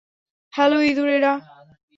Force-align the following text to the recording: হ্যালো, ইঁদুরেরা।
হ্যালো, 0.53 0.77
ইঁদুরেরা। 0.81 1.33